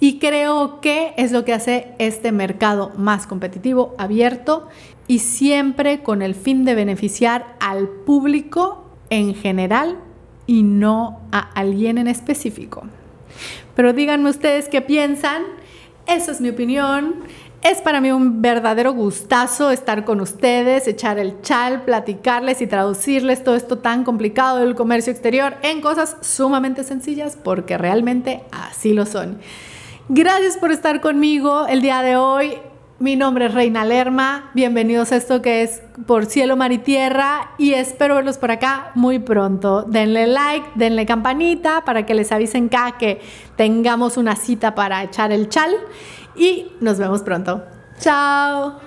Y 0.01 0.19
creo 0.19 0.81
que 0.81 1.13
es 1.19 1.31
lo 1.31 1.45
que 1.45 1.53
hace 1.53 1.89
este 1.99 2.33
mercado 2.33 2.91
más 2.97 3.27
competitivo, 3.27 3.95
abierto 3.99 4.67
y 5.09 5.19
siempre 5.19 6.03
con 6.03 6.23
el 6.23 6.35
fin 6.35 6.65
de 6.65 6.75
beneficiar 6.75 7.55
al 7.61 7.87
público 7.87 8.87
en 9.11 9.35
general 9.35 9.99
y 10.47 10.63
no 10.63 11.21
a 11.33 11.41
alguien 11.53 11.99
en 11.99 12.09
específico. 12.09 12.85
Pero 13.77 13.93
díganme 13.93 14.31
ustedes 14.31 14.71
qué 14.71 14.81
piensan. 14.81 15.43
Esa 16.07 16.33
es 16.33 16.41
mi 16.41 16.49
opinión. 16.49 17.17
Es 17.63 17.81
para 17.81 18.01
mí 18.01 18.13
un 18.13 18.41
verdadero 18.41 18.93
gustazo 18.93 19.73
estar 19.73 20.05
con 20.05 20.21
ustedes, 20.21 20.87
echar 20.87 21.19
el 21.19 21.41
chal, 21.43 21.83
platicarles 21.83 22.63
y 22.63 22.69
traducirles 22.69 23.43
todo 23.43 23.57
esto 23.57 23.79
tan 23.79 24.05
complicado 24.05 24.59
del 24.59 24.77
comercio 24.77 25.13
exterior 25.13 25.57
en 25.63 25.81
cosas 25.81 26.17
sumamente 26.21 26.85
sencillas 26.85 27.37
porque 27.37 27.77
realmente 27.77 28.45
así 28.53 28.95
lo 28.95 29.07
son. 29.07 29.39
Gracias 30.09 30.57
por 30.57 30.71
estar 30.71 31.01
conmigo 31.01 31.67
el 31.67 31.83
día 31.83 32.01
de 32.03 32.17
hoy. 32.17 32.59
Mi 33.01 33.17
nombre 33.17 33.47
es 33.47 33.55
Reina 33.55 33.85
Lerma, 33.85 34.51
bienvenidos 34.55 35.13
a 35.13 35.17
esto 35.17 35.43
que 35.43 35.63
es 35.63 35.83
Por 36.07 36.27
Cielo, 36.27 36.57
Mar 36.57 36.73
y 36.73 36.79
Tierra 36.79 37.51
y 37.57 37.75
espero 37.75 38.17
verlos 38.17 38.39
por 38.39 38.53
acá 38.53 38.93
muy 38.95 39.19
pronto. 39.19 39.83
Denle 39.83 40.27
like, 40.29 40.67
denle 40.77 41.07
campanita 41.07 41.85
para 41.85 42.07
que 42.07 42.15
les 42.15 42.31
avisen 42.33 42.67
acá 42.67 42.99
que 42.99 43.21
tengamos 43.57 44.17
una 44.17 44.37
cita 44.37 44.75
para 44.75 45.03
echar 45.03 45.31
el 45.33 45.49
chal 45.49 45.75
y 46.39 46.73
nos 46.81 46.99
vemos 46.99 47.23
pronto. 47.23 47.65
Chao. 47.99 48.81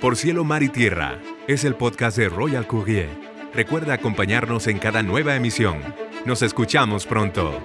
Por 0.00 0.16
Cielo, 0.16 0.44
Mar 0.44 0.62
y 0.62 0.68
Tierra 0.68 1.18
es 1.46 1.64
el 1.64 1.74
podcast 1.74 2.16
de 2.16 2.28
Royal 2.28 2.66
Courier. 2.66 3.08
Recuerda 3.54 3.94
acompañarnos 3.94 4.66
en 4.66 4.78
cada 4.78 5.02
nueva 5.02 5.36
emisión. 5.36 5.78
Nos 6.24 6.42
escuchamos 6.42 7.06
pronto. 7.06 7.60